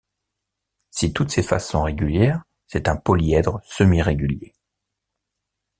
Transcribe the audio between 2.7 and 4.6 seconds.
un polyèdre semi-régulier.